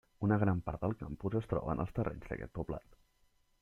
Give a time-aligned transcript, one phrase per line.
[0.27, 3.03] Una gran part del campus es troba en els terrenys d'aquest poblat.